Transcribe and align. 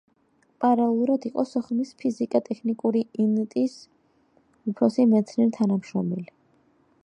პარალელურად 0.63 1.25
იყო 1.29 1.43
სოხუმის 1.49 1.91
ფიზიკა-ტექნიკური 1.99 3.05
ინტის 3.25 3.75
უფროსი 4.73 5.09
მეცნიერ 5.15 5.53
თანამშრომელი. 5.61 6.31